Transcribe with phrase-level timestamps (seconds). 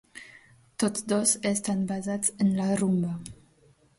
[0.83, 3.13] Tots dos estan basats en la rumba.